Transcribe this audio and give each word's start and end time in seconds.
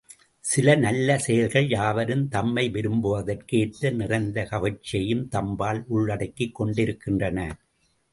சில 0.43 0.75
நல்ல 0.75 1.17
செயல்கள் 1.17 1.67
யாவரும் 1.69 2.27
தம்மை 2.27 2.69
விரும்புவதற்கு 2.69 3.57
ஏற்ற 3.57 3.89
நிறைந்த 3.89 4.47
கவர்ச்சியையும் 4.51 5.27
தம்பால் 5.27 5.83
உள்ளடக்கிக் 5.87 6.55
கொண்டிருக்கின்றன. 6.55 7.39